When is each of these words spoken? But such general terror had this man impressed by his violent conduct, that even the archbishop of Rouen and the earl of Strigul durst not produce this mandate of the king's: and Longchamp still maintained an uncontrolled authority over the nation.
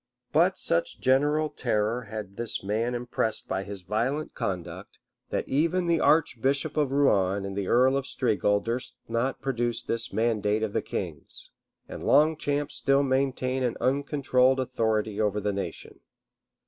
But 0.33 0.57
such 0.57 0.99
general 0.99 1.49
terror 1.51 2.05
had 2.05 2.35
this 2.35 2.63
man 2.63 2.95
impressed 2.95 3.47
by 3.47 3.63
his 3.63 3.81
violent 3.83 4.33
conduct, 4.33 4.97
that 5.29 5.47
even 5.47 5.85
the 5.85 5.99
archbishop 5.99 6.75
of 6.75 6.91
Rouen 6.91 7.45
and 7.45 7.55
the 7.55 7.67
earl 7.67 7.95
of 7.95 8.05
Strigul 8.07 8.61
durst 8.63 8.95
not 9.07 9.43
produce 9.43 9.83
this 9.83 10.11
mandate 10.11 10.63
of 10.63 10.73
the 10.73 10.81
king's: 10.81 11.51
and 11.87 12.03
Longchamp 12.03 12.71
still 12.71 13.03
maintained 13.03 13.63
an 13.63 13.77
uncontrolled 13.79 14.59
authority 14.59 15.21
over 15.21 15.39
the 15.39 15.53
nation. 15.53 15.99